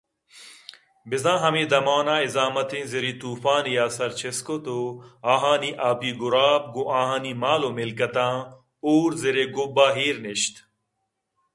[1.09, 4.79] بِہ زاں ہمے دمانءَازامتیں زِری طوفانےءَسرچِست کُتءُ
[5.33, 8.35] آہانی آپی گُراب گوں آہانی مالءُ مِلکتاں
[8.83, 10.55] ہورزرءِ گُبّءَایر نِشت